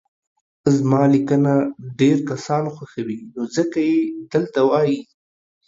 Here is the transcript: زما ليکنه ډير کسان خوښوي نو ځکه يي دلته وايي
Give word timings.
زما 0.77 1.01
ليکنه 1.13 1.53
ډير 1.99 2.17
کسان 2.29 2.63
خوښوي 2.75 3.19
نو 3.33 3.41
ځکه 3.55 3.77
يي 3.89 3.99
دلته 4.33 4.59
وايي 4.69 4.99